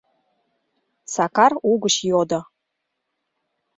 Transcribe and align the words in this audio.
—Сакар 1.13 1.53
угыч 1.71 1.95
йодо. 2.09 2.41